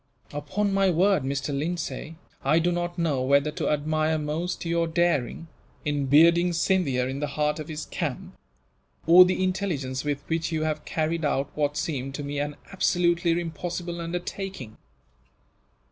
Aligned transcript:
"Upon 0.33 0.73
my 0.73 0.89
word, 0.89 1.21
Mr. 1.21 1.55
Lindsay, 1.55 2.15
I 2.43 2.57
do 2.57 2.71
not 2.71 2.97
know 2.97 3.21
whether 3.21 3.51
to 3.51 3.69
admire 3.69 4.17
most 4.17 4.65
your 4.65 4.87
daring, 4.87 5.47
in 5.85 6.07
bearding 6.07 6.53
Scindia 6.53 7.05
in 7.07 7.19
the 7.19 7.27
heart 7.27 7.59
of 7.59 7.67
his 7.67 7.85
camp; 7.85 8.35
or 9.05 9.25
the 9.25 9.43
intelligence 9.43 10.03
with 10.03 10.23
which 10.27 10.51
you 10.51 10.63
have 10.63 10.85
carried 10.85 11.23
out 11.23 11.51
what 11.55 11.77
seemed, 11.77 12.15
to 12.15 12.23
me, 12.23 12.39
an 12.39 12.55
absolutely 12.73 13.39
impossible 13.39 14.01
undertaking. 14.01 14.77